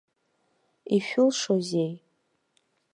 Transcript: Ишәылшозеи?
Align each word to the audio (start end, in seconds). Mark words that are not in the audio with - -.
Ишәылшозеи? 0.95 1.93